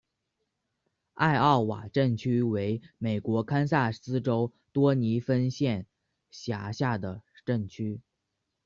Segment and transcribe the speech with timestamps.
[1.13, 5.85] 艾奥瓦镇区为美国堪萨斯州多尼芬县
[6.31, 8.01] 辖下的镇区。